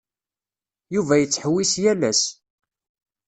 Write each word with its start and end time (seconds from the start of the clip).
Yuba 0.95 1.15
yettḥewwis 1.21 1.73
yal 1.83 2.01
ass. 2.09 2.23